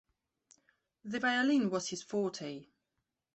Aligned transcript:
The 1.05 1.19
violin 1.19 1.69
was 1.69 1.89
his 1.89 2.01
forte. 2.01 2.65